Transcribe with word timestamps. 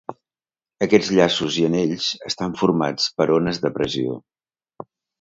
Aquests 0.85 1.11
llaços 1.19 1.59
i 1.63 1.67
anells 1.69 2.09
estan 2.33 2.57
formats 2.65 3.09
per 3.21 3.31
ones 3.39 3.65
de 3.67 3.75
pressió. 3.81 4.21